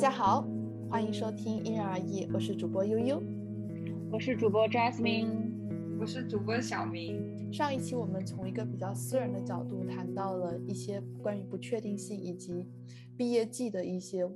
[0.00, 0.48] 大家好，
[0.88, 3.22] 欢迎收听因人而异，我是主播悠悠，
[4.10, 5.28] 我是主播 Jasmine，
[6.00, 7.52] 我是主播小明。
[7.52, 12.66] 上一期我们从一个比较私人的角度谈到了一些关于不确定性以及
[13.14, 14.26] 毕业季的一些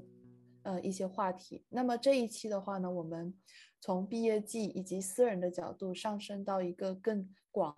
[0.64, 1.64] 呃一些话题。
[1.70, 3.32] 那么这一期的话呢，我们
[3.80, 7.74] 从毕业季以及私人的角度上升到一个更广。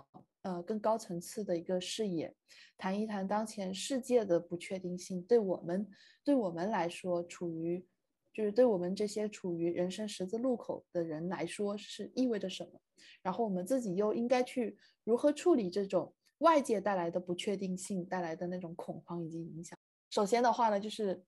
[0.46, 2.32] 呃，更高层次的一个视野，
[2.78, 5.84] 谈一谈当前世界的不确定性，对我们，
[6.23, 7.84] 对我们来说，处于，
[8.32, 12.80] 就是对我们这些处于人生十字路口的人来说，是意味着什么？
[13.23, 19.76] 然后我们自己又应该去如何处理这种外界带来的不确定性带来的那种恐慌以及影响？
[20.10, 21.20] 首先的话呢，就是。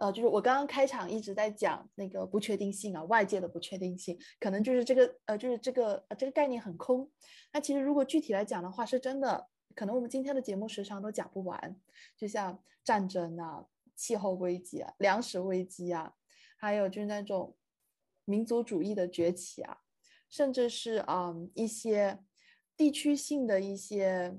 [0.00, 7.06] 呃，就是我刚刚开场一直在讲那个不确定性啊，外界的不确定性，可能就是这个呃，就是这个呃，这个概念很空。
[7.52, 11.76] 那其实如果具体来讲的话，是真的，可能我们今天的节目时长都讲不完。
[12.16, 16.14] 就像战争啊、气候危机啊、粮食危机啊，
[16.56, 17.54] 还有就是那种
[18.24, 19.82] 民族主义的崛起啊，
[20.30, 22.20] 甚至是啊一些
[22.74, 24.34] 地区性的一些。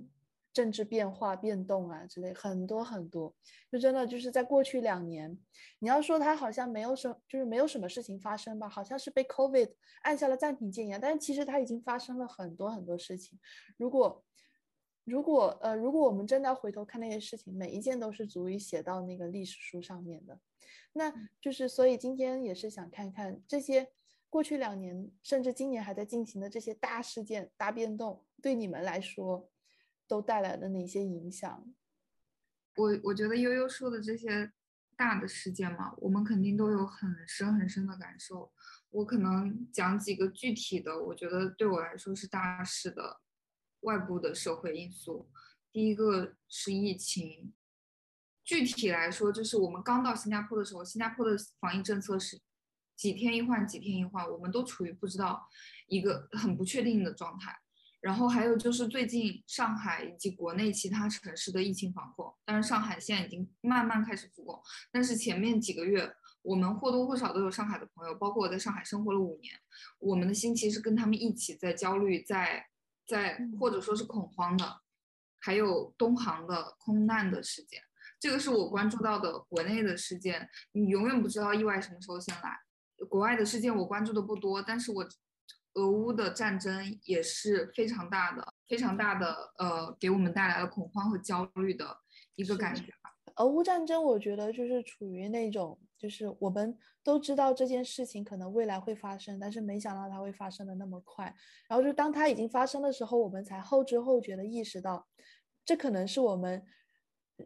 [0.53, 3.33] 政治变化变动啊之类很多很多，
[3.71, 5.39] 就真的就是在过去两年，
[5.79, 10.99] 你要说它好像没有什，就是没有什么事情发生吧，好像是被 COVID 按下了暂停键一样。
[10.99, 13.39] 但是其实它已经发生了很多很多事情。
[13.77, 14.23] 如果
[15.05, 20.37] 如果呃，如果我们真的要回头看那些事情，每一件都是足以写到那个历史书上面的。
[20.93, 23.89] 那就是所以今天也是想看看这些
[24.29, 29.49] 过去两年，甚至今年还在进行的这些大事件、大变动，对你们来说。
[30.11, 31.73] 都带来的哪些影响？
[32.75, 34.51] 我我觉得悠悠说的这些
[34.97, 38.51] 大的事件嘛，我们肯定都有很深很深的感受。
[38.89, 43.21] 我可能讲几个具体的，我觉得对我来说是大事的
[43.81, 45.31] 外部的社会因素。
[45.71, 47.53] 第一个是疫情，
[48.43, 52.37] 具体来说就是我们刚到新加坡的时候，新加坡的防疫政策是
[52.97, 55.47] 几天一换，几天一换，我们都处于不知道
[55.87, 57.57] 一个很不确定的状态。
[58.01, 64.59] 然后还有就是最近上海以及国内其他城市的疫情防控，但是上海现在已经慢慢开始复工，
[64.91, 66.11] 但是前面几个月
[66.41, 69.53] 我们或多或少都有上海的朋友，包括我在上海生活了五年，
[69.99, 72.65] 我们的心其实跟他们一起在焦虑，在
[73.05, 74.81] 在或者说是恐慌的，
[75.39, 77.79] 还有东航的空难的事件，
[78.19, 82.57] 这个是我关注到的国内的事件，你永远不知道意外什么时候先来，
[83.07, 85.07] 国外的事件我关注的不多，但是我。
[85.73, 91.97] 俄乌的战争也是非常大的、非常大的，呃，给我们带来了恐慌和焦虑的
[92.35, 93.11] 一个感觉吧。
[93.37, 101.33] 俄乌战争，我觉得就是处于那种，就是我们都知道这件事情可能未来会发生，但是没想到它会发生的那么快。
[101.69, 105.07] 然后就当它已经发生的时候，我们才后知后觉的意识到，
[105.63, 106.61] 这可能是我们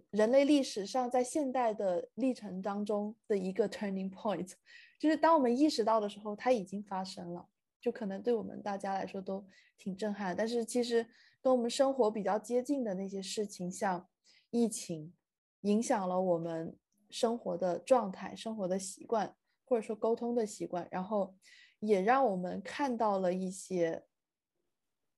[0.09, 4.53] 人类历史上在现代的历程当中的一个 turning point。
[5.00, 7.47] 就是当我们意识到的时候，它已经发生了。
[7.85, 9.46] 就可能对我们大家来说都
[9.78, 11.07] 挺震撼，但是其实
[11.40, 14.09] 跟我们生活比较接近的那些事情，像
[14.50, 15.13] 疫情，
[15.62, 16.75] 影响了我们
[17.12, 19.35] 生活的状态、生活的习惯，
[19.66, 21.35] 或者说沟通的习惯，然后
[21.79, 24.03] 也让我们看到了一些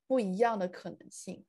[0.06, 1.46] 不一样的可能性。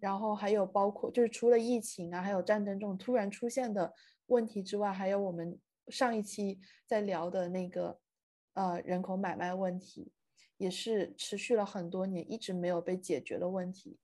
[0.00, 3.94] 然后还有包括就是除了疫情啊，还有战争这种突然出现的
[4.26, 8.00] 问题之外，还有我们上一期在聊的那个
[8.54, 10.10] 呃人口买卖问题。
[10.58, 13.98] 也是持续了很多年，一直没有被解决的问题，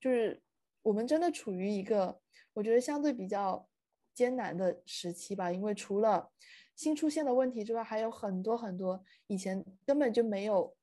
[0.00, 0.42] 就是
[0.82, 2.20] 我们真的处于一个
[2.54, 3.68] 我觉得相对比较
[4.12, 5.52] 艰难的时期吧。
[5.52, 6.32] 因为除了
[6.74, 10.74] 新出现的问题之外，还有很多很多以前根本就没有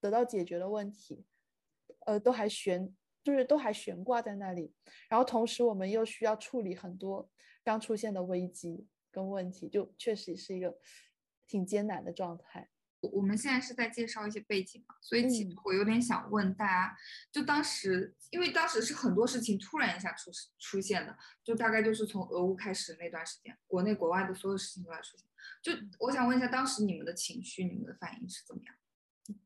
[0.00, 1.24] 得到解决的问题，
[2.00, 2.94] 呃，都还悬，
[3.24, 4.74] 就是都还悬挂在那里。
[5.08, 7.30] 然后同时，我们又需要处理很多
[7.64, 10.76] 刚出现的危机跟问题，就确实是一个
[11.46, 12.68] 挺艰难的状态。
[13.10, 16.96] 我们现在是在介绍一些背景嘛，所以其实我有点想问大家，
[17.32, 25.26] 就当时，因为当时是很多事情突然一下出出现的，就大概就是从俄乌开始那段时间，国内国外的所有事情都在出现。
[25.60, 28.74] 就我想问一下，当时你们的情绪、你们的反应是怎么样？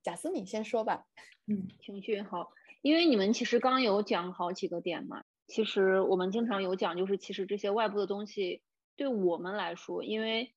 [0.03, 1.07] 贾斯敏先说吧。
[1.47, 2.53] 嗯，情绪好，
[2.83, 5.25] 因为你们其实刚有讲好几个点嘛。
[5.47, 8.63] 其实我们经常有讲，就是其实这些外部的东西
[8.97, 10.53] 对我们来说，因为。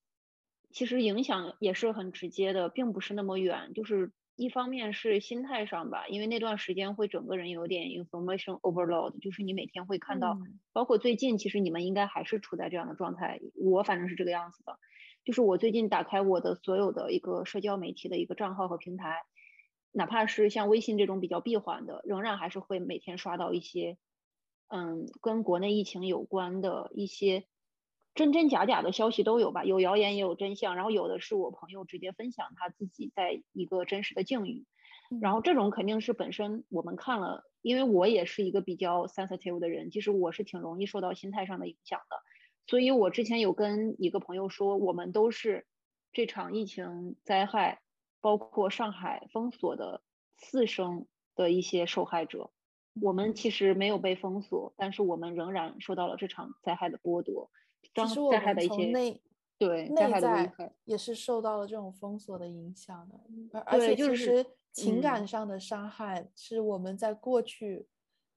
[0.71, 3.73] 其实影响也是很直接的，并不是那么远。
[3.73, 10.37] 就是一方面是心态上吧，因为那段时间会整个人有点 information overload，就是你每天会看到，
[10.71, 13.39] 包括最近，其实你们应该还是处在这样的状态。
[13.55, 14.77] 我反正是这个样子的，
[15.25, 19.17] 就是我最近打开我的所有的一个社交媒体的一个账号和平台，
[19.91, 23.97] 哪怕是像微信这种比较闭环的，仍然还是会每天刷到一些，
[24.67, 27.45] 嗯，跟国内疫情有关的一些。
[28.19, 34.65] 真真假假的消息都有吧，有谣言也有真相，然后有的是我朋友直接分享他自己在一个真实的境遇，
[35.21, 42.17] 然后这种肯定是本身我们看了，因为我也是一个比较 sensitive 的人，其实我是挺容易受到心态上的影响的，
[42.67, 45.65] 所以我之前有跟一个朋友说，我们都是
[46.11, 47.79] 这场疫情灾害，
[48.19, 50.01] 包括上海封锁的
[50.35, 52.51] 次生的一些受害者。
[53.01, 57.49] 我们其实没有被封锁，但是我们仍然受到了这场灾害的剥夺。
[57.93, 59.21] 其实我们从内
[59.57, 60.53] 对内在
[60.85, 63.19] 也是受到了这种封锁的影响的，
[63.53, 67.87] 而而且其实情感上的伤害是我们在过去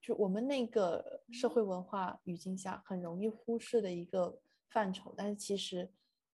[0.01, 5.13] 就我们那个社会文化语境下很容易忽视的一个范畴。
[5.15, 5.91] 但是其实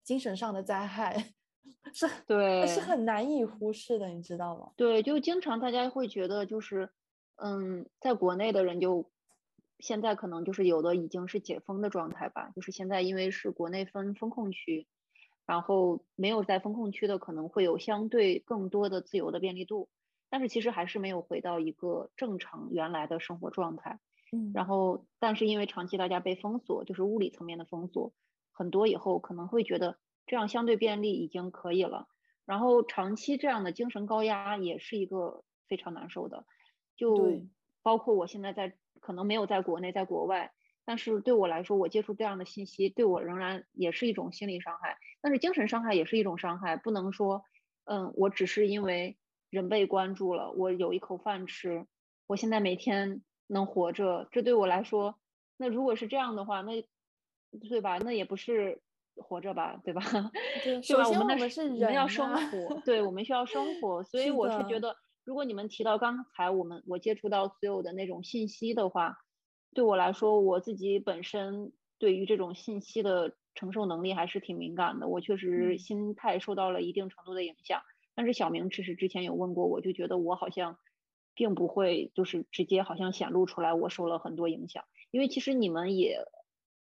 [0.03, 1.33] 精神上的灾害
[1.93, 4.71] 是对是很难以忽视的，你知道吗？
[4.75, 6.89] 对，就经常大家会觉得就是。
[7.37, 9.09] 嗯，在国内的人就
[9.79, 14.87] 现在可能就是有的已经是解封的状态吧，就是现在因为是国内分封控区，
[15.45, 19.89] 然后没有在封控区的可能会有相对更多的自由的便利度，
[20.29, 23.99] 但是其实还是没有回到一个正常原来的生活状态。
[24.31, 28.13] 嗯，然后但是因为长期大家被封锁，就是物理层面的封锁，
[28.51, 32.07] 很多以后可能会觉得这样相对便利已经可以了，
[32.45, 36.45] 然后长期这样的精神高压也是一个非常难受的。
[36.95, 37.41] 就
[37.81, 40.53] 包括我现在在可能没有在国内，在国外，
[40.85, 44.97] 但是对我来说，我接触这样的信息，对我仍然也是一种心理伤害。
[45.21, 47.43] 但是精神伤害也是一种伤害，不能说，
[47.83, 49.17] 嗯，我只是因为
[49.49, 51.85] 人被关注了，我有一口饭吃，
[52.27, 55.19] 我现在每天能活着，这对我来说，
[55.57, 56.81] 那如果是这样的话，那
[57.69, 57.97] 对吧？
[57.97, 58.81] 那也不是
[59.17, 60.01] 活着吧，对吧？
[60.63, 64.95] 对， 首先我们是人，我们要生活，对，我们需要生活，所以我是觉得。
[65.25, 69.17] 如果你们提到刚才我们我接触到所有的那种信息的话，
[69.73, 75.07] 对我来说，我自己本身对于这种信息的承受能力还是挺敏感的。
[75.07, 77.81] 我确实心态受到了一定程度的影响。
[78.15, 80.77] 但是小明其实之前有问过我，就觉得我好像
[81.33, 84.83] 并不会就是直接好像显露出来我受了很多影响。
[85.09, 86.19] 因为其实你们也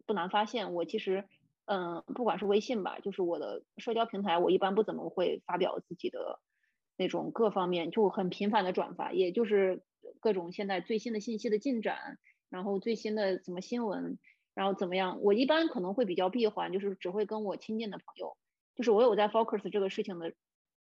[0.06, 1.24] 不难发现，我其实
[1.66, 6.40] 嗯，不管是微信吧，就是我的社交平台，我一般不怎么会发表自己的。
[6.96, 9.82] 那种各方面就很频繁的转发，也就是
[10.20, 12.18] 各种现在最新的信息的进展，
[12.48, 14.18] 然后最新的什么新闻，
[14.54, 15.20] 然后怎么样？
[15.22, 18.36] 我一般可能会比较闭环，就是只会跟我亲近的朋友，
[18.76, 20.34] 就是我有在 focus 这个事情的，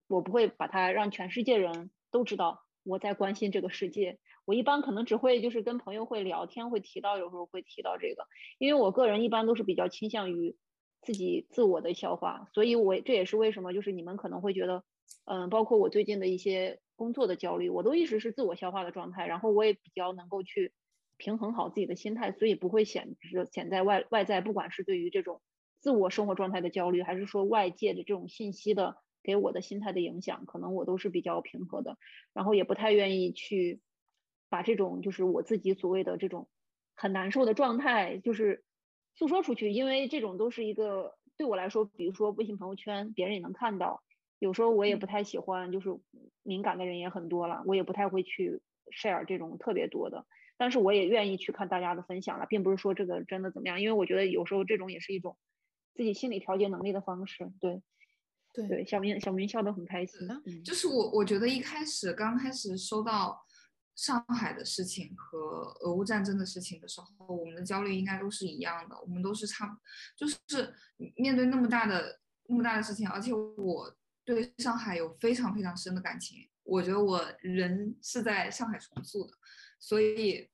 [0.07, 4.19] 我不会把它让全世界人都知道我在关心这个世界。
[4.45, 8.27] 我一般可能只会就是跟朋友会聊天，会提到有时候会提到这个，
[8.59, 10.57] 因为我个人一般都是比较倾向于
[11.01, 14.83] 自己自我的消化，所以我这也是为什么就是你们可能会觉得。
[15.25, 20.73] 嗯，包括我最近的一些工作的焦虑，我都一直是自我消化的状态，然后我也比较能够去
[21.17, 23.15] 平衡好自己的心态，所以不会显
[23.51, 25.41] 显在外外在，不管是对于这种
[25.79, 31.97] 自我生活状态的焦虑，还是说外界的这种信息的给我的心态的影响，可能我都是比较平和的，
[32.33, 33.81] 然后也不太愿意去
[34.49, 36.49] 把这种就是我自己所谓的这种
[36.95, 38.65] 很难受的状态，就是
[39.15, 44.03] 诉说出去，因为这种都是一个对我来说，比如说微信朋友圈，别人也能看到。
[44.43, 45.87] 有时候我也不太喜欢，就是
[46.43, 50.25] 敏感的人也很多了，我也不太会去 share 这种特别多的，
[50.57, 55.37] 但是我也愿意去看大家的分享了，并不是说这个真的怎么样，因为我觉得有时候这种也是一种
[55.95, 57.49] 自己心理调节能力的方式。
[57.61, 57.81] 对，
[58.53, 60.27] 对对，小明小明笑得很开心。
[60.65, 63.41] 就是我我觉得一开始刚开始收到
[63.95, 69.79] 上海的事情和俄乌战争的事情的时候，我们的焦虑应该都是一样的，我们都是差，
[70.17, 70.37] 就是
[71.15, 72.19] 面对那么大的
[72.49, 73.95] 那么大的事情，而且我。
[74.25, 79.33] 对上海有非常非常深的感情，我觉得我人是在上海重塑的，
[79.79, 80.49] 所以，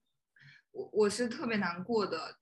[0.72, 2.38] 我我是特别难过的，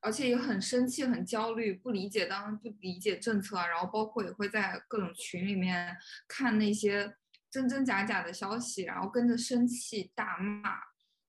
[0.00, 5.96] 而且也很生气、很焦虑，不理解，当然不理解政策啊，然后包括也会在各种群里面
[6.26, 7.16] 看那些
[7.48, 10.76] 真真假假的消息，然后跟着生气大骂，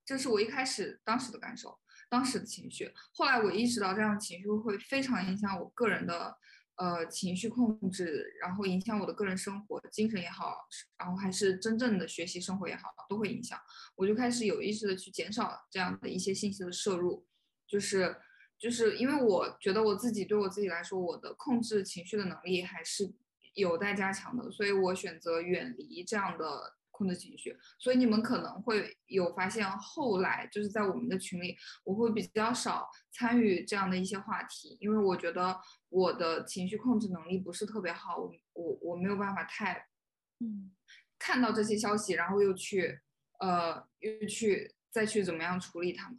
[0.03, 1.79] 这是我一开始当时的感受，
[2.09, 2.91] 当时的情绪。
[3.13, 6.35] 后来我意识到这样的情绪会非常影响我个人的。
[6.75, 10.57] 呃，情绪控制，然后影响我的个人生活、精神也好，
[10.97, 13.59] 然后还是真正的学习生活也好，都会影响。
[13.95, 17.27] 我就开始有意识的去减少这样的一些信息的摄入，
[17.67, 18.15] 就是
[18.57, 23.13] 就是因为我觉得我自己对我自己来说，我的控制情绪的能力还是
[23.53, 26.75] 有待加强的，所以我选择远离这样的。
[26.95, 35.59] 控制情绪，所以你们可能会有发现，后来就是在我们的群里，我会比较少参与这样的一些话题，因为我觉得
[35.93, 39.87] 我的情绪控制能力不是特别好，我我我没有办法太，
[40.39, 40.71] 嗯，
[41.19, 42.99] 看到这些消息，然后又去，
[43.39, 46.17] 呃，又去再去怎么样处理他们。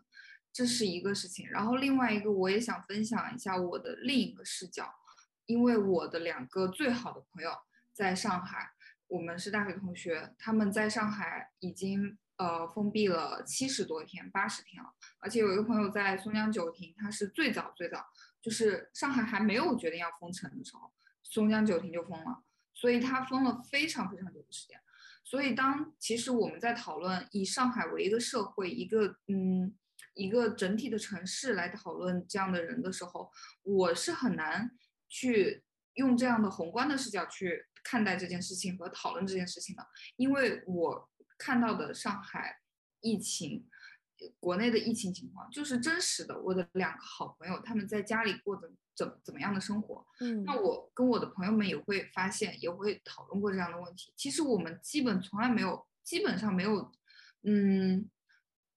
[0.53, 1.51] 这是一个事情。
[1.51, 4.95] 然后另外一个，我也想分享一下我的另一个视角，
[5.47, 7.51] 因为我的两个最好的朋友
[7.93, 8.71] 在上海，
[9.09, 18.07] 我们是大学同学，他们在上海已经呃封闭了七十多天、八十天了，而且有一个朋友在松江九亭，他是最早最早，
[18.45, 24.79] 就是上海还没有决定要封城的时候，松江九亭就封了，所以它封了非常非常久的时间。
[25.25, 29.75] 所以，当其实我们在讨论以上海为一个社会、一个嗯
[30.13, 33.33] 一个整体的城市来讨论这样的人的时候，
[33.63, 34.71] 我是很难
[35.09, 39.87] 去用这样的宏观的视角去看待这件事情和讨论这件事情的，
[40.17, 41.09] 因为我
[41.39, 42.61] 看到的上海
[43.01, 43.67] 疫情。
[44.41, 46.41] 国内的疫情情况就是真实的。
[46.41, 50.07] 我的两个好朋友他们在家里过着怎怎么样的生活？
[50.21, 54.13] 嗯，那我跟我的朋友们也会发现，也会讨论过这样的问题。
[54.17, 56.93] 其实我们基本从来没有，基本上没有，
[57.43, 58.09] 嗯，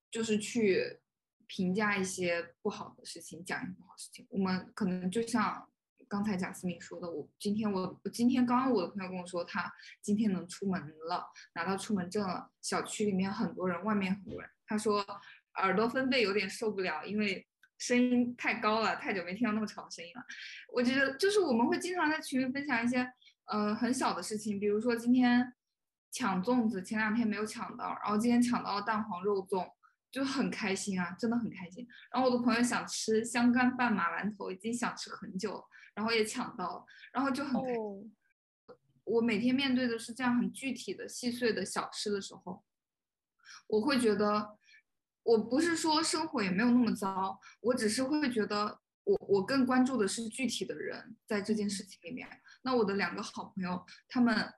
[0.10, 1.00] 就是去
[1.46, 4.26] 评价一些不好的事情，讲一些不好事情。
[4.30, 5.70] 我们可能就像
[6.08, 9.72] 刚才贾思敏说的，我今天我今天刚刚我的朋友跟我说，他
[10.02, 14.50] 今天能出门了，拿到出门证了，小区里面很多人，外面很多人。
[14.66, 15.06] 他说
[15.56, 17.48] 耳朵分贝有点受不了，因为
[17.78, 20.24] 声音太高了，太久没听到那么吵的声音了。
[20.74, 23.08] 我觉得就是我们会经常在群里分享一些
[23.46, 25.54] 呃很小的事情，比如说今天
[26.12, 29.70] 抢粽子，前两天没有抢到，然后今天抢到了蛋黄肉粽，
[30.12, 31.88] 就很开心啊，真的很开心。
[32.12, 35.64] 然后我的朋友想吃香干拌马兰头，已经想吃很久了，
[35.98, 38.16] 然后也抢到了，然后就很开心。
[39.04, 42.64] 我每天面对的是这样很具体的细碎的小事的时候。
[43.68, 44.58] 我会觉得，
[45.24, 52.30] 我不是说生活也没有那么糟，我只是会觉得，我我更关注的是具体的人在这件事情里面。
[52.62, 54.54] 那我的两个好朋友，他们，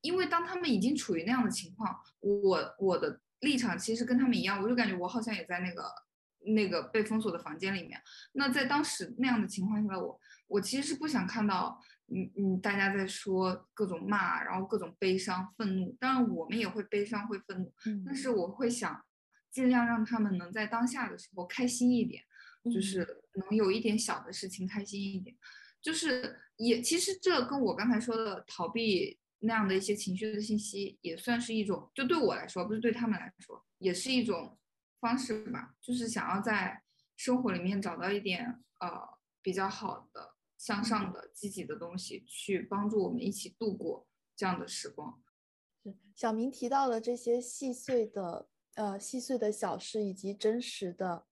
[0.00, 5.90] 因为当他们已经处于那样的情况，我我的立场其实跟他们一样，我就感觉我好像也在那个
[6.54, 8.02] 那个被封锁的房间里面。
[8.32, 10.20] 那在当时那样的情况下，我
[10.50, 11.80] 我其实是不想看到。
[12.12, 15.96] 嗯嗯，大家在说各种骂，然后各种悲伤、愤怒。
[16.00, 17.72] 当然，我们也会悲伤、会愤怒。
[17.86, 19.04] 嗯，但是我会想，
[19.48, 22.24] 尽量让他们能在当下的时候开心一点，
[22.64, 25.36] 就是能有一点小的事情开心一点。
[25.80, 34.58] 就是也其实这跟我刚才说的逃避那样的一些情绪的信息，也算是一种，就对我来说，不是对他们来说，也是一种
[34.98, 35.76] 方式吧。
[35.80, 36.82] 就是想要在
[37.16, 38.90] 生活里面找到一点呃
[39.40, 40.34] 比较好的。
[40.60, 45.18] 向上的积极的东西，去帮助我们一起度过这样的时光。
[45.82, 51.24] 是小明提到的这些细碎的呃细碎的小事，以及真实的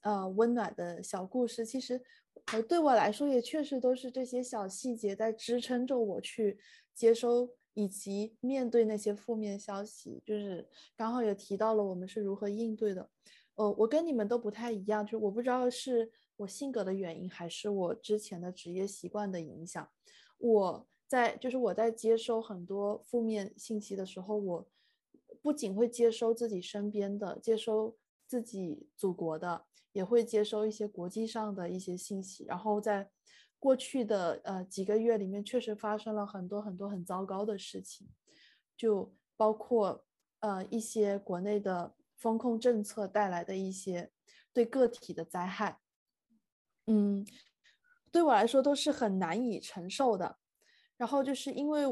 [0.00, 2.02] 呃温暖的小故事，其实
[2.46, 6.58] 呃对我来说也确实都是这些小细节在支撑着我去
[6.94, 10.22] 接收以及面对那些负面消息。
[10.24, 13.10] 就是刚好也提到了我们是如何应对的。
[13.56, 16.10] 呃，我跟你们都不太一样，就我不知道是。
[16.36, 19.88] 我性格的原因，还是我之前的职业习惯的影响。
[20.38, 24.68] 我在就是我在接收很多负面信息的时候，我
[25.40, 27.96] 不仅会接收自己身边的，接收
[28.26, 32.44] 自己祖国的，也会接收一些国际上的一些信息。
[32.44, 33.10] 然后在
[33.58, 38.08] 过去的呃几个月里面，确实发生了很多很多很糟糕的事情，
[38.76, 40.04] 就包括
[40.40, 44.10] 呃一些国内的风控政策带来的一些
[44.52, 45.81] 对个体的灾害。
[46.86, 47.24] 嗯，
[48.10, 50.38] 对我来说都是很难以承受的。
[50.96, 51.82] 然后就是因为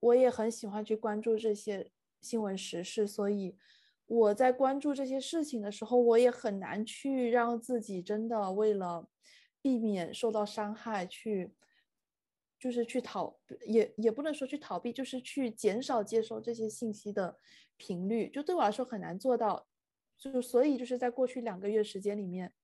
[0.00, 1.90] 我也很喜欢去关注这些
[2.20, 3.56] 新闻时事，所以
[4.06, 9.08] 我在关注这些事情的时候，我也很难去让自己真的为了
[9.60, 11.54] 避免受到伤害，去
[12.58, 17.36] 就是去逃，也也不能说去逃避，就是去减少接收这些信息的
[17.76, 18.30] 频率。
[18.30, 19.66] 就对我来说很难做到。
[20.18, 22.54] 就所以就是在过去两个月时间里面。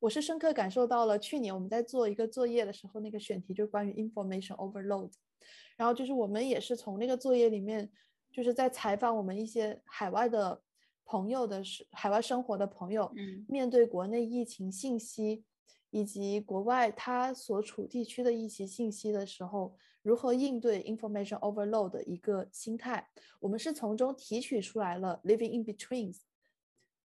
[0.00, 5.10] 我是深刻感受到了，去年我们在做一个作业的时候，那个选题就是关于 information overload，
[5.76, 7.90] 然后就是我们也是从那个作业里面，
[8.30, 10.62] 就是在采访我们一些海外的
[11.04, 15.42] 朋友的是海外生活的朋友，嗯，面对国内疫情信息
[15.90, 23.08] 以及国外他所处地区的疫情信息的时候，如何应对 information overload 的一个心态，
[23.40, 26.18] 我们是从中提取出来了 living in betweens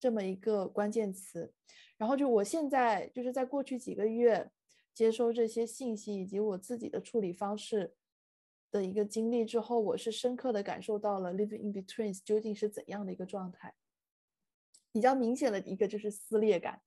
[0.03, 1.53] 这么一个关键词。
[1.95, 4.51] 然后就我现在就是在过去几个月
[4.93, 7.95] 接收这些信息以及我自己的处理方式
[8.69, 13.73] 的一个经历之后，我是深刻的感受到了 living in between 究竟是怎样的一个状态。
[14.91, 16.81] 比较明显的一个就是撕裂感，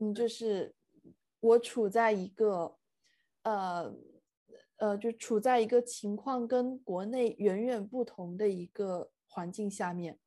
[0.00, 0.74] 嗯，就是
[1.38, 2.76] 我处在一个
[3.42, 3.94] 呃
[4.78, 10.18] 呃，就处在一个情况跟国内远远不同的一个环境下面，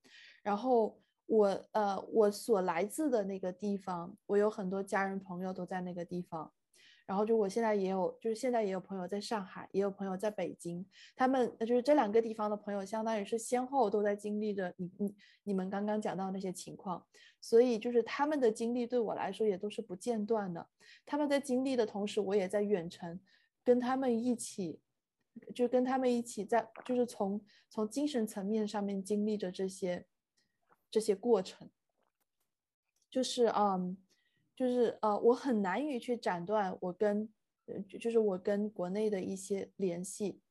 [0.41, 1.01] 然后。
[1.29, 6.51] 我呃我所来自的那个地方，我有很多家人朋友都在那个地方。
[7.05, 17.03] 然后就我现在也有，就是现在也有朋友在上海，也有朋友在北京，他们就是这两个地方的朋友，相当于是先后都在经历着你你你们刚刚讲到那些情况，
[17.41, 20.67] 所以就是他们的经历对我来说也都是不间断的。
[21.03, 23.19] 他们在经历的同时，我也在远程
[23.63, 24.79] 跟他们一起，
[25.55, 30.05] 就跟他们一起在，就是从从精神层面上面经历着这些
[30.91, 31.69] 这些过程，
[33.09, 33.97] 就是嗯。
[34.55, 37.29] 就是呃，我很难于去斩断我跟，
[37.67, 40.41] 呃，就是我跟国内的一些联系，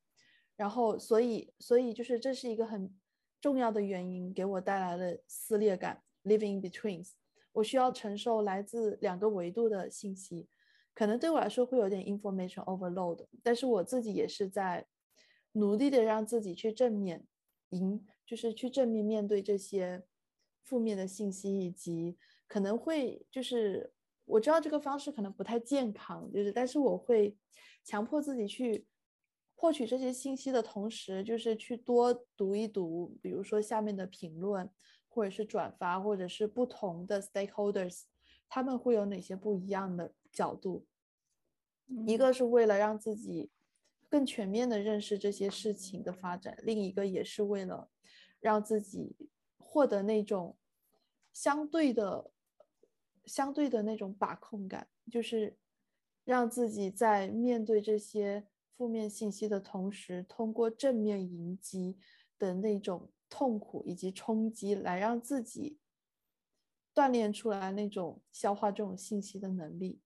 [0.55, 2.91] 然后所以所以就是这是一个很
[3.39, 7.07] 重要的原因，给我带来了撕裂感，living between，
[7.51, 10.47] 我需要承受来自两个维度的信息，
[10.95, 14.87] 可能对我来说会有点 information overload，但是我自己也是在
[15.51, 17.23] 努力的让自己去正面
[17.69, 20.03] 迎，就是去正面面对这些
[20.69, 23.91] 负面的信息，以及可能会就是。
[24.31, 27.35] 我知道这个方式可能不太健康，就是，但是我会
[27.83, 28.85] 强迫自己去
[29.55, 34.69] 获取这些信息的同时，就是去多读一读，比如说下面的评论，
[35.07, 38.03] 或者是转发，或者是不同的 stakeholders，
[38.47, 40.85] 他们会有哪些不一样的角度。
[42.05, 43.49] 一个是为了让自己
[44.07, 47.89] 更全面的认识这些事情的发展，另一个也是为了
[48.39, 49.15] 让自己
[49.57, 50.55] 获得那种
[51.33, 52.31] 相对的。
[53.25, 55.55] 相对的那种把控感，就是
[56.23, 61.99] 让自己在面对这些负面信息的同时，通过正面迎击
[62.39, 65.77] 的那种痛苦以及冲击，来让自己
[66.91, 70.01] 锻炼出来那种消化这种信息的能力。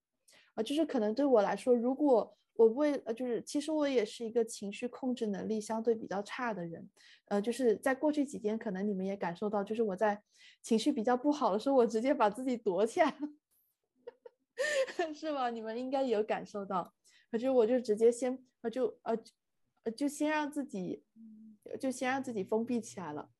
[0.56, 6.88] 啊，就是可能对我来说，如果我为呃，就是其实我也是一个情绪控制能力相对比较差的人，
[7.26, 10.22] 呃，就是在过去几天，可能你们也感受到，就是我在
[10.62, 13.18] 情绪比较不好的时候，我直接把自己躲起来了，
[15.16, 15.50] 是吧？
[15.50, 16.94] 你们应该有感受到，
[17.32, 19.18] 我就我就直接先，呃，就呃，
[19.86, 21.04] 呃，就先让自己，
[21.80, 23.32] 就先让自己封闭起来了，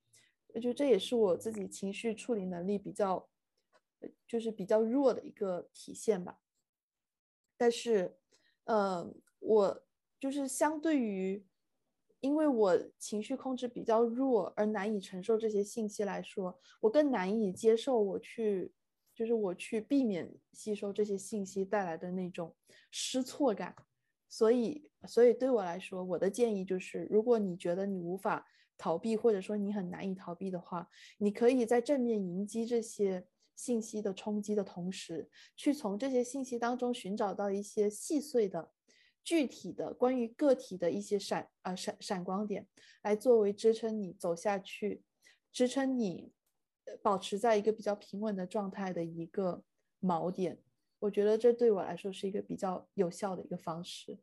[0.60, 3.30] 就这也是我自己情绪处理能力比较，
[4.28, 6.40] 就是比较弱的一个体现吧，
[7.56, 8.18] 但是。
[8.66, 9.84] 呃，我
[10.20, 11.46] 就是相对于，
[12.22, 18.72] 因为我情绪控制比较弱而难以承受这些信息来说，我更难以接受我去，
[19.14, 22.56] 就是我去避免吸收这些信息带来的那种
[22.90, 23.76] 失措感。
[24.30, 28.48] 所以，所以对我来说，我的建议就是，如果你觉得你无法
[28.78, 33.28] 逃避，或者说你很难以逃避的话，你可以在正面迎击这些。
[33.56, 38.72] 信息的冲击的同时，去从这些信息当中寻找到一些细碎的、
[39.24, 42.68] 具体的关于个体的一些闪啊闪闪光点，
[43.04, 45.04] 来作为支撑你走下去、
[45.52, 46.34] 支撑你
[47.02, 49.64] 保持在一个比较平稳的状态的一个
[50.02, 50.60] 锚点。
[51.00, 54.20] 我觉得这对我来说是一个比较有效的一个方式。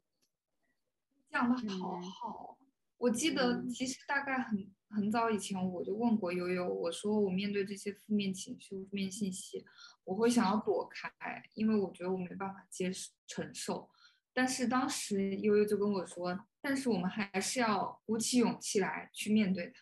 [1.31, 2.59] 讲的好好，
[2.99, 4.73] 我记得其实大概很。
[4.91, 9.65] 很早以前我就问过悠悠，我说我面对这些负面情绪、负面信息，
[10.05, 11.11] 我会想要躲开，
[11.55, 12.91] 因为我觉得我没办法接
[13.27, 13.89] 承受。
[14.33, 19.81] 但是当时悠悠就跟我说，但是我们还是要鼓起勇气来去面对它。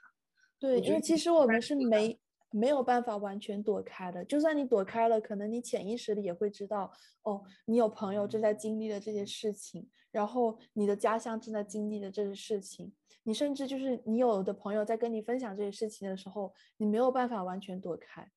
[0.59, 2.21] 对，因为其实我们是没。
[2.51, 6.91] 没有办法完全躲开的，就算你躲开了，可能你潜意识里也会知道，
[7.23, 18.31] 哦，你有朋友正在经历的这些事情，然后你的家乡正在经历的这些事情，你甚至就是你有的朋友在跟你分享这些事情的时候，你没有办法完全躲开，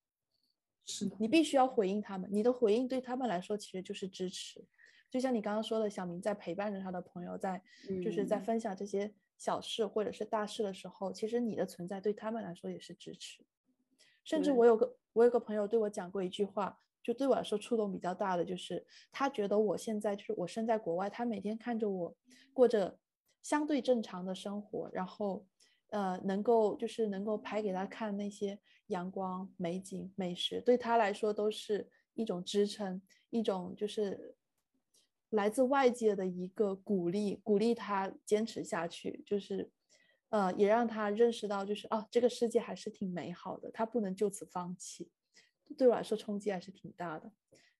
[0.84, 4.62] 是的，你必须要回应他们，你的回应对他们来说其实就是支持，
[5.10, 7.62] 就像你刚刚说的，小明在陪伴着他的朋友，在
[8.04, 13.42] 就是在分享这些小事或者是大事的时候，其实你的存在对他们来说也是支持。
[14.24, 22.16] 甚至我有个我有个朋友对我讲过一句话，就对我来说触动比较大的，就是他觉得我现在就是我身在国外，他每天看着我
[22.52, 22.98] 过着
[23.42, 25.44] 相对正常的生活，然后
[25.90, 34.36] 呃能够就是能够拍给他看那些阳光、美景、美食，对他来说都是一种支撑，一种就是
[35.30, 39.70] 来自外界的一个鼓励，鼓励他坚持下去，就是。
[40.32, 45.10] 呃，也让他认识到，就是啊，这个世界还是挺美好的，他不能就此放弃。
[45.76, 47.30] 对我来说，冲击还是挺大的。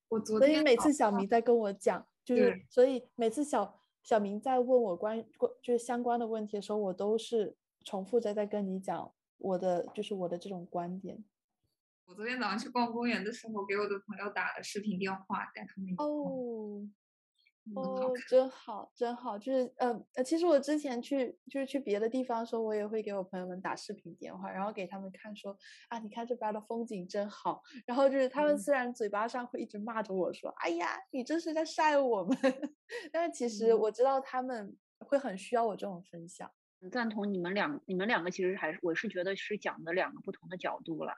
[0.08, 11.24] 我昨天，所以每次小明在跟我讲，就是所以每次小小明在问我关于关就是相关的问题的时候，我都是重复着在跟你讲我的就是我的这种观点。
[12.04, 16.86] 我昨天早上去逛公园的时候，给我的朋友打了视频电话，带他们哦。
[17.76, 25.56] 哦，真好，真好，就是呃呃，其实我之前去就是去别的地方的时候，我也会给我朋友们打视频电话，然后给他们看说
[25.88, 27.62] 啊，你看这边的风景真好。
[27.86, 32.36] 然后就是他们虽然嘴巴上会一直骂着我说，哎呀，你这是在晒我们，
[33.12, 36.50] 但是其实我知道他们会很需要我这种分享。
[36.90, 41.14] 赞同你们两，你们两个其实还是我是觉得是讲的两个不同的角度了。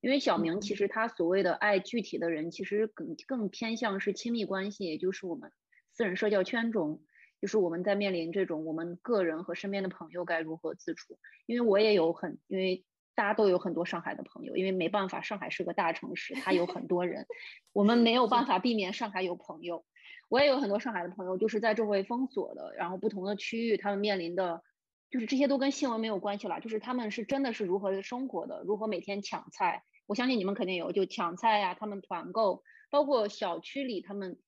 [0.00, 5.50] 因为小明其实他所谓的爱具体的人，其实更更偏向是亲密关系，也就是我们。
[5.98, 7.02] 私人社交圈中，
[7.40, 11.18] 就是我们在面临这种我们个人和身边的朋友该如何自处。
[11.44, 12.84] 因为我也有很，因为
[13.16, 17.26] 大家都有很多上海的朋友，因为没办法，上海是个大城市，它有很多人，
[17.74, 19.84] 我们没有办法避免上海有朋友。
[20.28, 24.62] 我也有很多上海的朋友，就是在周围封锁的，然后不同的区域，他们面临的，
[25.10, 29.82] 就是这些都跟新闻没有关系了，就是他们是真的是如何生活的，如何每天抢菜。
[30.06, 34.38] 我相信你们肯定有，就抢菜呀，他们团购，包括小区里他们。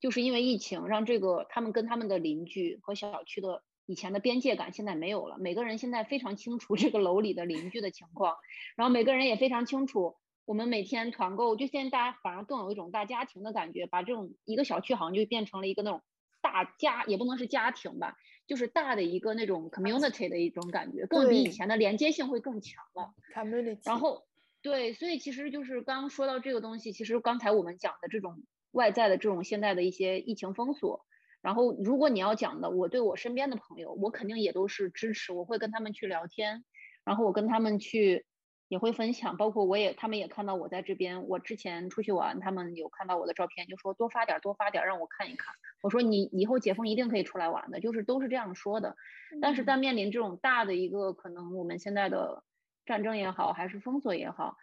[0.00, 5.38] 就是因为疫情，让这个他们跟他们的邻居和小区的以前的边界感现在没有了。
[5.38, 8.36] 每个人现在非常清楚这个楼里的邻居的情况，
[8.76, 16.00] 然后每个人也非常清楚，我们每天团购，就现在大家反而更有一种大家庭的感觉，把这种一个小区好像就变成了一个那种
[16.40, 23.14] 大家，也不能是家庭吧，就是大的一个那种 community 的一种感觉，更比以前的连接性会更强了。
[23.34, 23.80] community。
[23.84, 24.22] 然后
[24.62, 28.44] 对，所以其实就是刚刚说到这个东西，其实刚才我们讲的这种。
[28.72, 31.06] 外在的这种现在的一些疫情封锁，
[31.40, 36.64] 然后如果你要讲的，我对我身边的朋友，我肯定也都是支持，我会跟他们去聊天，
[37.04, 38.26] 然后我跟他们去
[38.68, 45.54] 也会分享，包括我也他们也看到我在这边，我之前出去玩，他们有看到我的照片，就说多发点多发点让我看一看。
[45.82, 48.96] 我说你以后解封一定可以出来玩的，就是都是这样说的。
[49.40, 52.42] 但是在面临这种大的一个可能，我们现在的
[52.84, 54.56] 战争也好，还是封锁也好。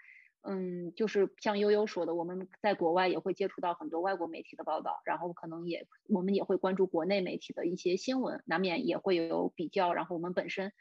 [0.48, 9.92] 嗯，就是像悠悠说的，我们在国外也会接触到很多外国媒体的报道，然后可能也我们也会关注国内媒体的一些新闻，难免也会有比较。
[9.94, 10.72] 然后我们本身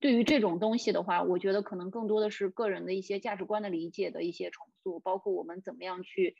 [0.00, 6.36] 对于这种东西的话，我觉得可能更多的是个人的一些价值观的理解的一些重塑，包括我们怎么样去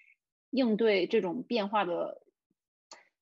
[0.51, 2.21] 应对这种变化的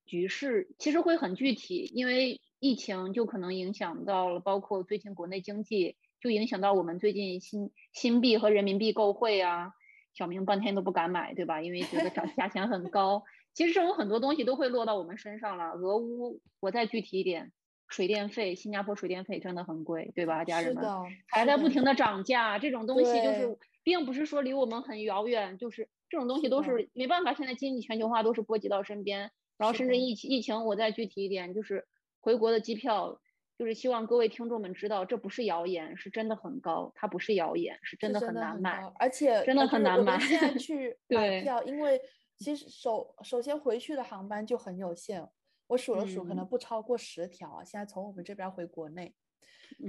[0.04, 5.96] 局势，其实会很具体，因为疫情就可能影响到了，包括最近国内经济。
[6.24, 9.74] 就影响到我们最近新新币和人民币购汇啊，
[10.14, 11.60] 小明半天都不敢买，对吧？
[11.60, 13.24] 因为觉得涨价钱很高。
[13.52, 15.72] 其实这种很多东西都会落到我们身上了。
[15.72, 17.52] 俄乌，我再具体一点，
[17.88, 20.82] 水电费，新加坡水电费真的很贵，对吧，家人们？
[21.28, 27.34] 还在不停的涨价，这种东西就是并不是说离我们很遥远，就是这种东西都是没办法。
[27.34, 31.86] 现在经济全球化都是波及到身边，然后甚至疫情疫情，我再具体一点，就是
[32.18, 33.20] 回国的机票。
[33.56, 36.90] 就是希望各位听众们知道，这不是谣言，是真的很高。
[36.94, 40.18] 它不是谣言，是真的很难买，而且真的很难买。
[40.18, 42.00] 现在去 买票，因为
[42.36, 45.24] 其实首首先回去的航班就很有限，
[45.68, 47.62] 我数了数，可能不超过十条啊。
[47.62, 49.14] 现在从我们这边回国内，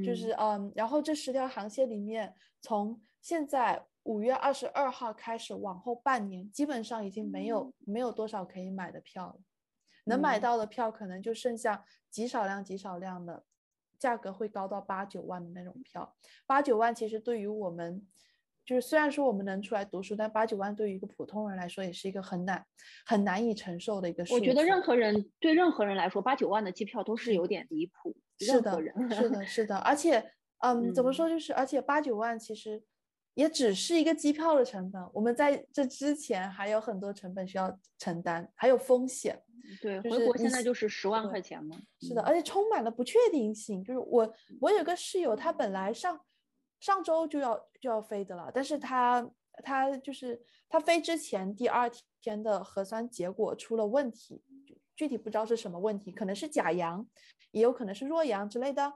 [0.06, 9.40] 就是嗯，然后这十条航线里面，从现在五月二十二号开始往后半年，基本上已经没有没有多少可以买的票了，
[10.04, 13.44] 能买到的票可能就剩下极少量、极少量的。
[14.06, 16.16] 价格会高到八九万的那种票，
[16.46, 18.06] 八九万其实对于我们，
[18.64, 22.64] 就是虽然说我们能出来读书，但八九万对于一个普通人来说，也是一个很难
[23.04, 24.36] 很难以承受的一个数。
[24.36, 28.16] 我觉得任何人对任何人来说，八九万的机票都是有点离谱。
[28.38, 32.84] 是的，是的，是的，而且， 嗯，怎么说就是，而且八九万其实
[33.36, 39.42] 也只是一个机票的成本，我们在这之前还有很多成本需要承担，还有风险。
[39.82, 41.78] 对，回国现在就是十万块钱嘛。
[42.00, 43.84] 是的，而且充满了不确定性。
[43.84, 46.20] 就是我，我有个室友，他本来上
[46.80, 49.30] 上周就要就要飞的了，但是他
[49.64, 54.44] 他就是他飞之前第二天的核酸结果出了问题，
[54.96, 57.06] 具体不知道是什么问题，可能是假阳，
[57.52, 58.94] 也有可能是弱阳之类的。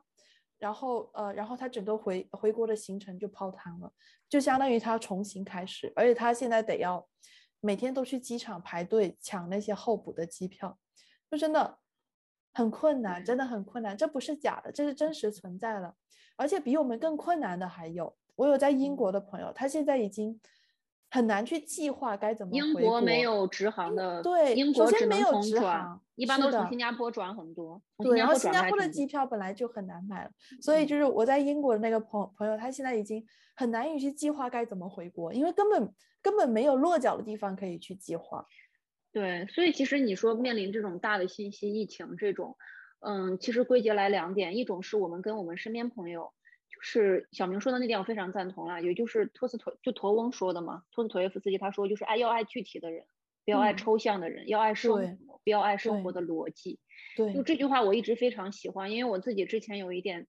[0.60, 3.92] 然后呃，然后他整个回回国的行程就泡汤了，
[4.28, 7.08] 就相当于他重新开始，而且他现在得要。
[7.62, 10.80] 每天都去机场排队抢那些候补的机票，
[11.30, 11.80] 就真的
[12.54, 13.98] 很困难，真的很困难。
[13.98, 15.94] 这不是假的，这是真实存在的。
[16.38, 20.40] 而且比我们更困难的还有，我有在英国的朋友，他现在已经
[21.10, 27.82] 很难去计划该怎么英国没有直航的，对，英国只没有直航，一般都从新加坡转很多。
[27.98, 35.94] 对，然后新加坡的机票本来就很难买了，所以就是我在英国的那个朋朋友，他现在已经很难以去计划该怎么回国，因为根本。
[36.22, 38.46] 根本没有落脚的地方可以去计划，
[39.14, 42.58] 对，所以其实你说面临这种大的信息疫情这种，
[43.00, 46.39] 嗯，其实归结来两点，一种是我们跟我们身边朋友，就
[46.80, 53.06] 是小明说的那点我非常赞同了，也就是托斯托就陀翁说的嘛，托斯托耶夫斯基他说就是爱要爱具体的人，
[53.46, 56.80] 不要爱嗯抽象的人，要爱生活，不要爱生活的逻辑。
[57.16, 60.28] 对就这句话我一直非常喜欢，因为我自己之前有一点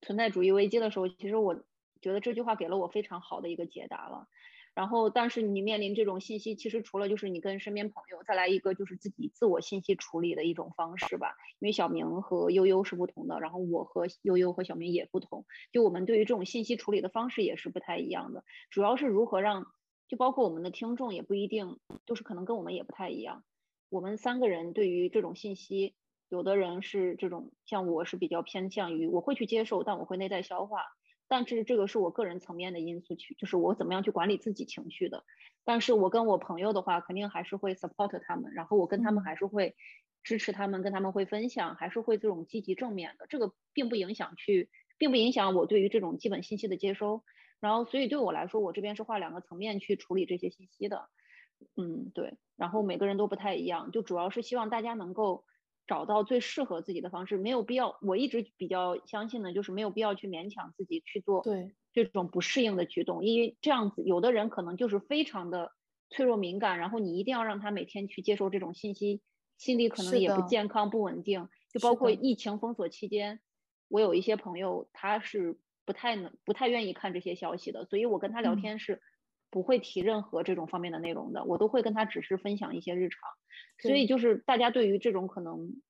[0.00, 1.64] 存在主义危机的时候，其实我
[2.00, 4.28] 觉得这句话给了我非常好的一个解答了。
[4.74, 11.34] 然后，但是你面临这种信息，其实除了就是你跟身边朋友，再来一个就是自己自我信息处理的一种方式吧。
[11.58, 18.44] 因为小明和悠悠是不同的，然后我和悠悠和小明也不同，就我们对于这种信息处理的方式也是不太一样的。
[18.70, 19.66] 主要是如何让，
[20.06, 23.44] 就包括我们的听众也不一定，就是可能跟我们也不太一样。
[23.90, 25.94] 我们三个人对于这种信息，
[26.28, 30.82] 有的人是这种，像我是比较偏向于我会去接受，但我会内在消化。
[31.28, 35.24] 但是这个是我个人层面的因素去，就是我怎么样去管理自己情绪的。
[35.64, 39.76] 但是我跟我朋友的话，肯定还是会 support 他们，然后我跟他们嗯还是会
[40.24, 43.26] 支持他们，跟他们会分享，还是会这种积极正面的。
[43.28, 47.22] 这个并不影响去，并不影响我对于这种基本信息的接收。
[47.60, 51.08] 然后，所以对我来说，我这边是画两个层面去处理这些信息的。
[51.76, 52.38] 嗯，对。
[52.56, 55.44] 然后每个人都不太一样，就主要是希望大家能够
[55.88, 57.98] 找到最适合自己的方式，没有必要。
[58.02, 65.72] 我一直比较相信的就是没有必要去勉强自己去做对这种不适应的举动，因为这样子，有的人可能就是非常的
[66.10, 69.22] 脆弱敏感，然后你一定要让他每天去接受这种信息，
[69.56, 71.48] 心理可能也不健康、不稳定。
[71.72, 73.40] 就包括疫情封锁期间，
[73.88, 79.00] 我有一些朋友他是不太能、不太愿意看这些消息的，所以我跟他聊嗯天是
[79.50, 83.20] 不会提任何这种方面的内容的，我都会跟他只是分享一些日常。
[83.80, 85.80] 所以就是大家对于这种可能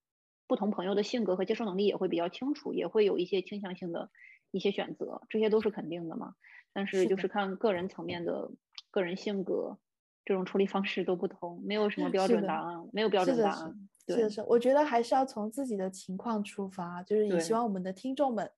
[0.47, 4.11] 不同朋友的性格和接受能力也会比较清楚，也会有一些倾向性的
[4.51, 6.35] 一些选择，这些都是肯定的嘛。
[6.73, 8.51] 但是就是看个人层面的
[8.90, 9.79] 个人性格，
[10.25, 13.88] 这种处理方式都不同，没有什么标准答案，没有标准答案。
[14.07, 18.51] 对是的，是的，我觉得还是要从自己的情况出发，就是也希望我们的听众们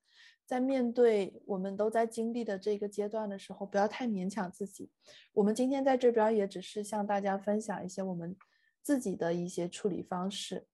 [0.50, 4.90] 在面对我们都在经历的这个阶段的时候，不要太勉强自己。
[5.32, 8.36] 我们今天在这边也只是向大家分享一些我们
[8.82, 10.66] 自己的一些处理方式，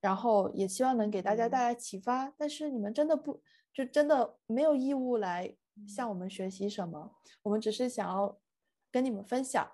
[0.00, 2.28] 然后也希望能给大家嗯带来启发。
[2.36, 3.40] 但是你们真的不
[3.72, 7.12] 就真的没有义务来向我们学习什么，
[7.44, 8.36] 我们只是想要
[8.90, 9.70] 跟你们分享。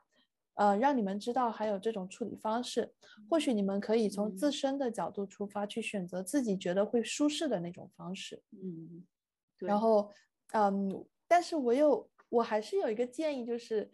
[0.56, 2.92] 呃，让你们知道还有这种处理方式，
[3.30, 8.42] 或许你们可以从自嗯身的角度出发，去选择自己觉得会舒适的那种方式。
[8.52, 9.15] 嗯，对
[9.58, 10.10] 然后，
[10.52, 13.90] 嗯，但是我有，我还是有一个建议，就是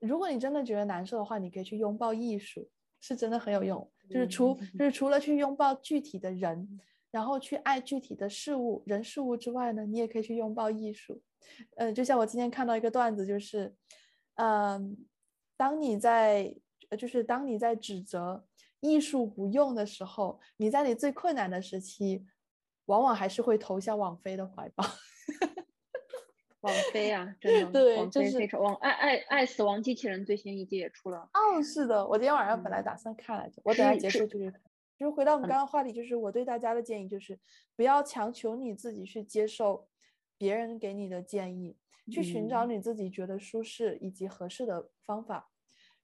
[0.00, 2.68] 如果你真的觉得难受的话，你可以去拥抱艺术，
[3.00, 3.90] 是真的很有用。
[4.08, 6.80] 就是除嗯就是除了去拥抱具体的人，
[7.10, 11.20] 然后去爱具体的事物、人事物之外呢，你也可以去拥抱艺术。
[11.76, 13.74] 呃，就像我今天看到一个段子，就是，
[14.36, 14.96] 嗯，
[15.56, 16.54] 当你在，
[16.88, 18.46] 呃就是当你在指责
[18.80, 22.24] 艺术不用的时候，你在你最困难的时期，
[22.88, 24.84] 往往还是会投向网飞的怀抱。
[26.60, 34.60] 王菲啊，真的，对王就是菲非常王爱爱爱死亡机器人最新一季也出了，哦，是的，我今天晚上本来嗯打算看来着，我等下是是结束就去看。
[34.98, 37.38] 就是回到我们嗯刚刚话题，就是我对大家的建议就是，
[37.76, 39.86] 不要强求你自己去接受
[40.36, 41.76] 别人给你的建议，
[42.10, 45.48] 去寻找嗯你自己觉得舒适以及合适的方法，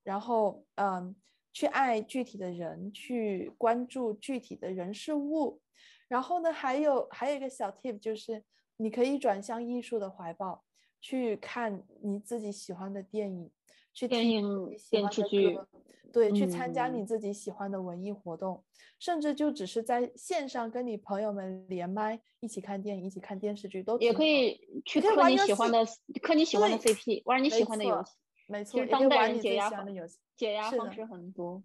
[0.04, 1.16] 然后嗯，
[1.52, 5.60] 去爱具体的人，去关注具体的人事物。
[6.08, 8.44] 然后呢，还有还有一个小 tip 就是，
[8.76, 10.64] 你可以转向艺术的怀抱，
[11.00, 13.50] 去看你自己喜欢的电影，
[13.92, 15.68] 去电听影你喜电欢的视剧歌，
[16.12, 16.94] 对，去参加嗯。
[16.96, 18.62] 你自己喜欢的文艺活动，
[18.98, 25.86] 甚至就只是在线上跟你朋友们连麦，一起看电影，一起看电视剧，都也可以去可以磕玩游戏你喜欢的
[26.22, 28.12] 磕你喜欢的 CP，玩你喜欢的游戏。
[28.46, 31.62] 没错，其实也可以当代人解压方喜欢的游戏，解压的方式很多，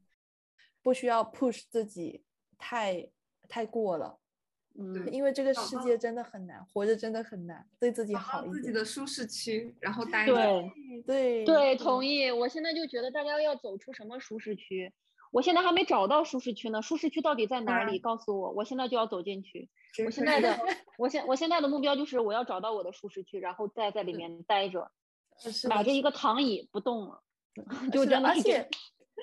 [0.81, 2.23] 不需要 push 自己
[2.57, 3.09] 太
[3.49, 4.17] 太过了，
[4.77, 8.53] 嗯，因为这个世界真的很难，活着真的很难，对自己好一点。
[8.53, 10.33] 自己的舒适区，然后待着。
[10.33, 10.71] 对
[11.05, 12.29] 对对，同意。
[12.31, 14.93] 我现在就觉得大家要走出什么舒适区，
[15.31, 16.81] 我现在还没找到舒适区呢。
[16.81, 17.97] 舒适区到底在哪里？
[17.97, 19.69] 嗯告诉我，我现在就要走进去。
[20.05, 20.57] 我现在的，
[20.97, 24.91] 我现我现在的目标就是我要找到我的舒适区，然后再在里面待着，
[25.43, 27.21] 呃是的摆着一个躺椅不动了，
[27.91, 28.69] 就真的是这而且，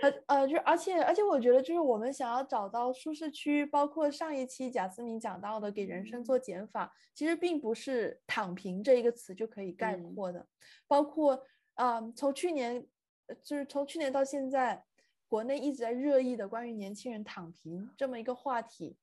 [0.03, 10.47] 呃呃，就而且而且，我觉得就是我们想要找到舒适区，包括上一期贾思明讲到的给人生做减法，其实并不是“躺平”这一个词就可以概嗯括的，
[10.87, 11.43] 包括
[11.75, 12.87] 啊、从去年，
[13.27, 14.85] 呃就是从去年到现在，
[15.29, 18.97] 国内一直在热议的关于年轻人躺平这么一个话题。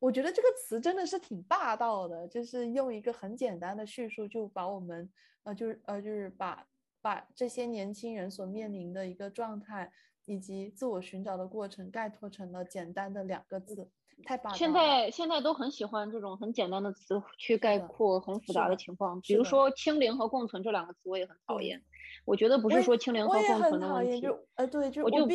[0.00, 5.10] 我觉得这个词真的是挺霸道的，就是用一个很简单的叙述就把我们，
[5.42, 6.64] 呃，就是呃，就是把
[7.00, 9.92] 把这些年轻人所面临的一个状态
[10.28, 13.90] 以及自我寻找的过程概括成了简单的两个字，
[14.24, 14.56] 太霸道了。
[14.56, 21.82] 现在现在都很喜欢这种很简单的词去概括很复杂的的情况，比如说清零和共存这两个词，我也很讨厌。
[22.26, 25.26] 我觉得不是说清零和共存的问题，呃，对，就我就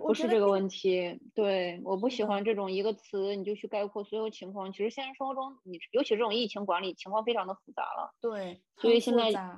[0.00, 1.20] 不是这个问题。
[1.34, 4.72] 对，我不喜欢这种一个词你就去概括所有情况。
[4.72, 8.14] 其实现实生活中，你尤其这种疫情管理情况非常的复杂了。
[8.20, 9.56] 对，所以现在，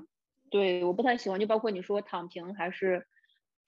[0.50, 1.38] 对，我不太喜欢。
[1.38, 3.06] 就包括你说躺平还是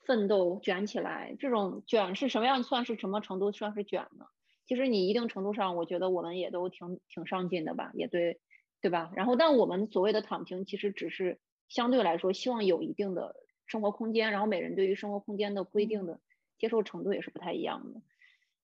[0.04, 4.26] 奋斗卷起来，这种卷是什么样算是什么程度算是卷呢？
[4.66, 8.40] 其实你一定程度上，我觉得我们也都挺挺上进的吧，也对，
[8.80, 9.10] 对吧？
[9.14, 11.40] 然后，但我们所谓的躺平，其实只是。
[11.68, 13.34] 相对来说，希望有一定的
[13.64, 16.20] 生活空间，然后每人对于生活空间的规定的
[16.58, 18.02] 接受程度也是不太一样的，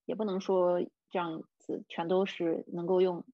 [0.04, 3.24] 也不能说这样子全都是能够用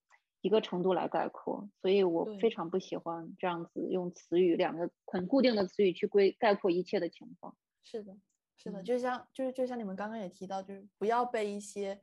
[0.43, 7.57] 一个程度来概括，所以我非常不喜欢这样子用词语两个很固定的词语去归概括一切的情况。
[7.85, 8.17] 是的，
[8.57, 12.01] 是的，就像就是就像你们刚刚也提到，就是不要被一些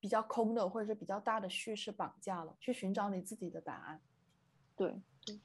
[0.00, 4.00] 比较空的或者是比较大的叙事绑架了，去寻找你自己的答案。
[4.74, 4.98] 对。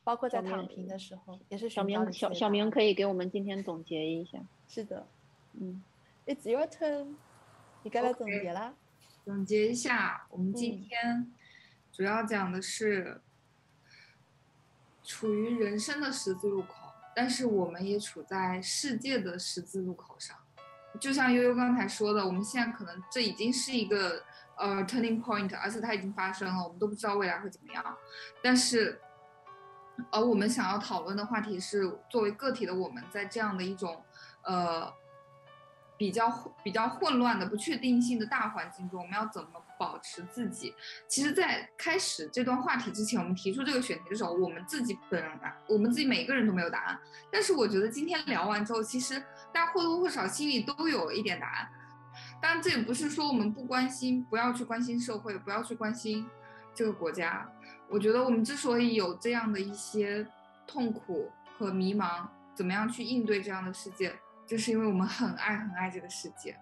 [0.04, 4.38] 包括在躺平的时候，也是小明小小明可以给我们今天总结一下。
[4.68, 5.08] 是的，
[5.54, 5.82] 嗯
[6.26, 7.16] ，It's your turn，
[7.84, 8.76] 你该来总结啦。
[9.24, 11.32] 总结一下，我们今天
[11.94, 13.22] 主要讲的是
[15.02, 20.38] 处于人生的十字路口，但是我们也处在世界的十字路口上。
[21.00, 24.24] 就像悠悠刚才说的，我们现在可能这已经是一个
[24.58, 27.84] 呃 turning point，而且它已经发生了，我们都不知道未来会怎么样，
[28.42, 29.00] 但是。
[30.12, 34.02] 而我们想要讨论的话题是，作为个体的我们，在这样的一种，
[34.44, 34.90] 呃，
[36.00, 36.32] 比较
[36.64, 40.74] 比较混乱的不确定性的大环境中，我们要怎么保持自己？
[41.10, 46.98] 其实，在开始这段话题之前，我们提出这个选题的时候，我们自己本人啊，我们自己每一个人都没有答案。
[47.30, 49.20] 但是，我觉得今天聊完之后，其实
[49.52, 51.70] 大家或多或少心里都有一点答案。
[52.42, 56.26] 当然，这也不是说我们不关心，不要去关心社会，不要去关心
[56.74, 57.46] 这个国家。
[57.90, 60.26] 我觉得我们之所以有这样的一些
[60.66, 64.18] 痛苦和迷茫，怎么样去应对这样的世界，
[64.50, 66.58] 就是因为我们很爱很爱这个世界。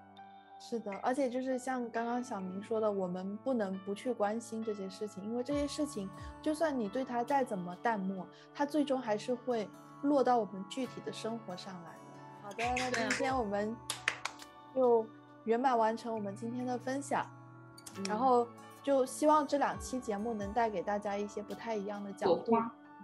[0.60, 6.10] 是的，而且就是像刚刚小明说的，我们不能不去关心这些事情，因为这些事情，
[6.41, 9.69] 就算你对它再怎么淡漠，它最终还是会
[10.02, 11.97] 落到我们具体的生活上来的。
[12.43, 13.73] 好的，那今天我们
[14.76, 15.08] 就
[15.45, 17.26] 圆满完成我们今天的分享，
[18.08, 18.45] 然后。
[18.84, 22.54] 就希望这两期节目能带给大家一些不太一样的角度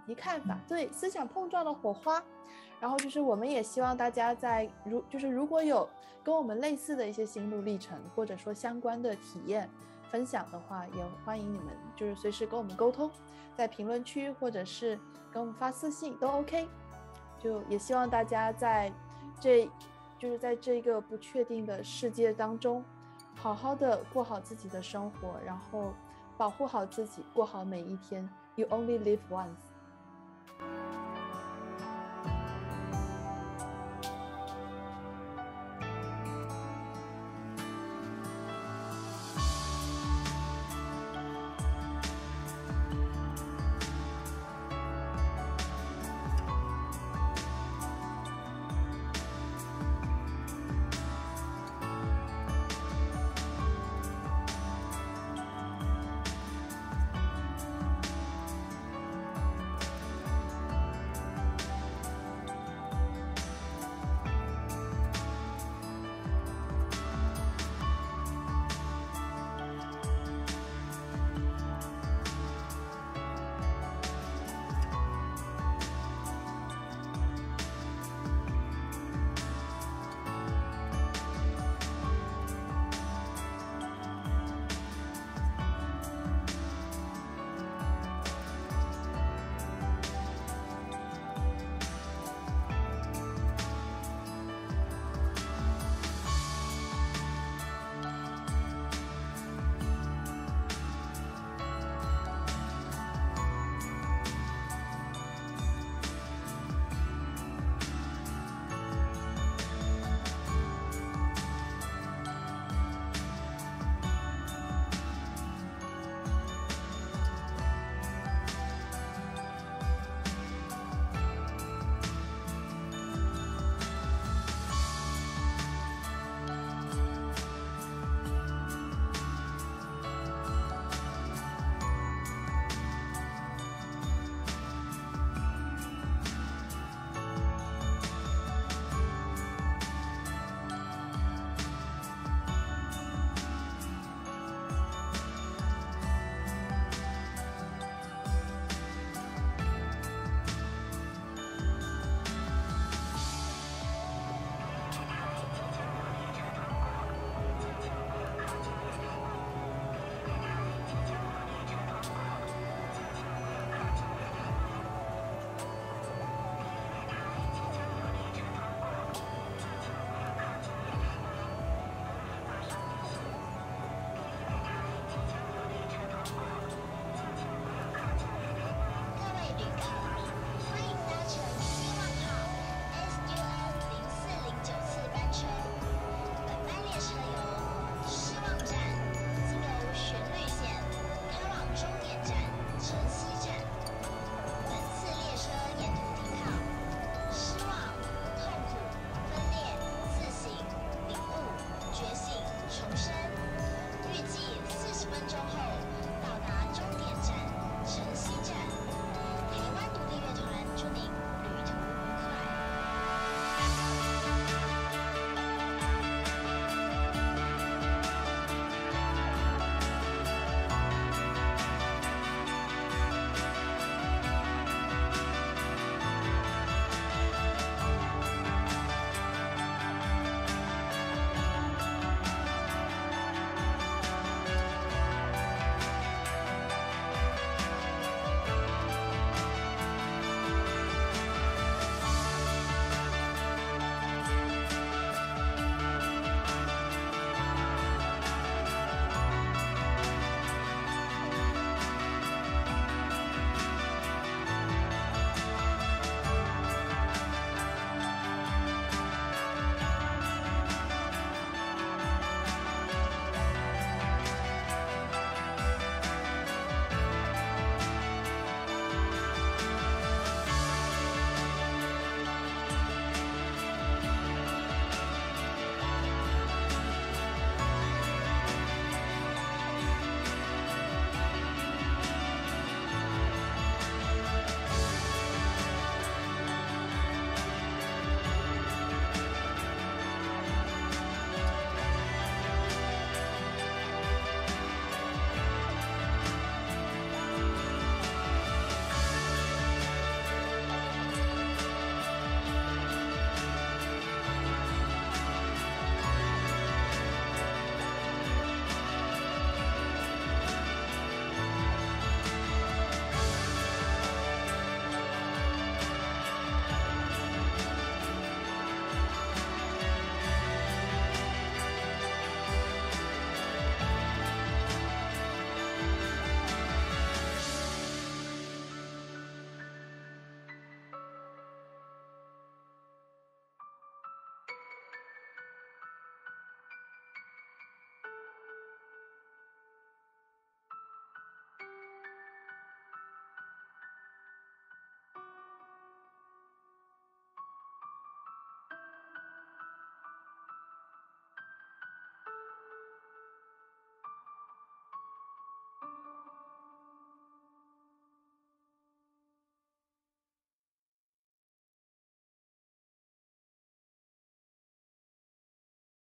[0.04, 2.22] 以及看法，对思想碰撞的火花。
[2.80, 5.88] 然后就是我们也希望大家在如就是如果有
[6.22, 9.68] 跟我们类似的一些心路历程，或者说相关的体验
[10.10, 13.10] 分享的话，也欢迎你们就是随时跟我们沟通，
[13.56, 14.98] 在评论区或者是
[15.32, 16.66] 跟我们发私信都 OK。
[17.38, 18.90] 就也希望大家在
[19.40, 19.68] 这
[20.18, 22.82] 就是在这个不确定的世界当中。
[23.36, 25.92] 好好的过好自己的生活，然后
[26.36, 28.26] 保护好自己，过好每一天。
[28.54, 31.03] You only live once。